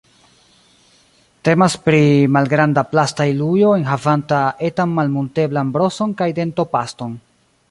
[1.49, 1.99] Temas pri
[2.37, 7.19] malgranda plasta ilujo enhavanta etan malmunteblan broson kaj dentopaston.